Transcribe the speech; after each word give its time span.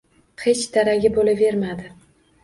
Hech 0.43 0.61
daragi 0.77 1.11
bo`lavermadi 1.17 1.91